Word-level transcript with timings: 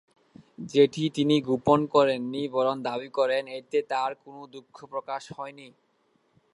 যেটি 0.71 1.03
তিনি 1.15 1.35
গোপন 1.47 1.79
করেননি 1.93 2.43
বরং 2.55 2.75
দাবি 2.87 3.09
করেন 3.17 3.43
এতে 3.59 3.79
তার 3.91 4.11
কোন 4.21 4.35
দুঃখ 4.53 4.77
প্রকাশ 4.91 5.23
হয়নি। 5.37 5.67